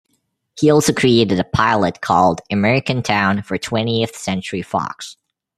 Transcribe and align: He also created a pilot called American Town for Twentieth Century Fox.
He 0.59 0.71
also 0.71 0.93
created 0.93 1.39
a 1.39 1.43
pilot 1.43 2.01
called 2.01 2.41
American 2.51 3.03
Town 3.03 3.43
for 3.43 3.55
Twentieth 3.59 4.15
Century 4.15 4.63
Fox. 4.63 5.15